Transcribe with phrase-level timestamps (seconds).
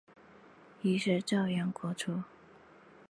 [0.81, 2.21] 于是泾阳国除。